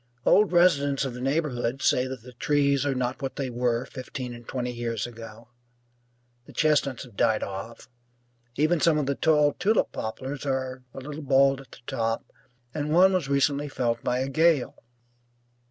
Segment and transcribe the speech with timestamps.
[0.25, 4.33] Old residents of the neighbourhood say that the trees are not what they were fifteen
[4.33, 5.49] and twenty years ago;
[6.47, 7.87] the chestnuts have died off;
[8.55, 12.25] even some of the tall tulip poplars are a little bald at the top,
[12.73, 14.73] and one was recently felled by a gale.